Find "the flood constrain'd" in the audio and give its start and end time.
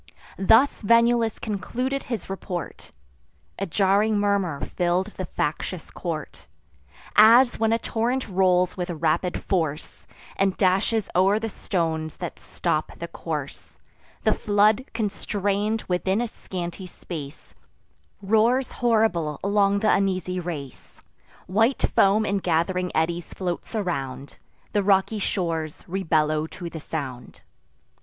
14.23-15.83